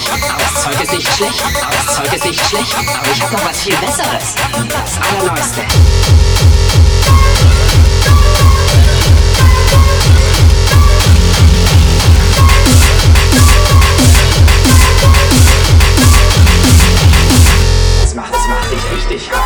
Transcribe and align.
schlecht, 0.00 0.10
das 0.38 0.62
Zeug 0.62 0.80
ist 0.82 0.92
nicht 0.92 1.14
schlecht, 1.14 1.44
das 1.70 1.94
Zeug 1.96 2.12
ist 2.12 2.24
nicht 2.24 2.48
schlecht, 2.48 2.76
aber 2.76 3.10
ich 3.12 3.22
hab 3.22 3.32
noch 3.32 3.44
was 3.48 3.60
viel 3.62 3.76
Besseres. 3.76 4.34
Das 4.68 5.00
Allerneueste. 5.00 5.62
Es 18.02 18.14
macht, 18.14 18.34
es 18.34 18.46
macht 18.48 18.70
dich 18.70 18.90
richtig 18.96 19.30
rein. 19.32 19.40